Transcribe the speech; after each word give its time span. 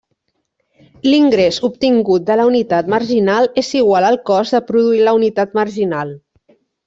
L'ingrés 1.07 1.59
obtingut 1.69 2.25
de 2.29 2.37
la 2.39 2.47
unitat 2.51 2.89
marginal 2.95 3.51
és 3.63 3.69
igual 3.81 4.09
al 4.09 4.19
cost 4.31 4.57
de 4.57 4.63
produir 4.73 5.05
la 5.09 5.13
unitat 5.21 5.55
marginal. 5.61 6.17